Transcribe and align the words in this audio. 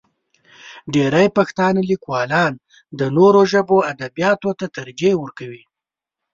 ډېری 0.93 1.27
پښتانه 1.37 1.79
لیکوالان 1.91 2.53
د 2.99 3.01
نورو 3.17 3.41
ژبو 3.51 3.77
ادبیاتو 3.91 4.49
ته 4.59 4.65
ترجیح 4.77 5.13
ورکوي. 5.19 5.63